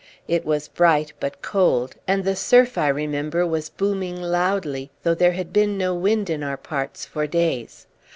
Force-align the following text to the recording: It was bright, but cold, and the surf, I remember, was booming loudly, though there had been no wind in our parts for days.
It 0.27 0.43
was 0.45 0.67
bright, 0.67 1.13
but 1.19 1.43
cold, 1.43 1.93
and 2.07 2.23
the 2.23 2.35
surf, 2.35 2.75
I 2.75 2.87
remember, 2.87 3.45
was 3.45 3.69
booming 3.69 4.19
loudly, 4.19 4.89
though 5.03 5.13
there 5.13 5.33
had 5.33 5.53
been 5.53 5.77
no 5.77 5.93
wind 5.93 6.27
in 6.27 6.41
our 6.41 6.57
parts 6.57 7.05
for 7.05 7.27
days. 7.27 7.85